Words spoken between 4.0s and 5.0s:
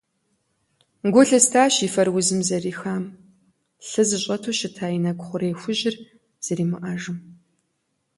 зыщӀэту щыта и